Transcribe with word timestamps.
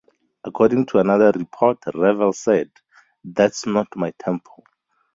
According 0.43 0.87
to 0.87 0.97
another 0.97 1.29
report 1.29 1.77
Ravel 1.93 2.33
said 2.33 2.71
"That's 3.23 3.67
not 3.67 3.95
my 3.95 4.11
tempo". 4.17 4.63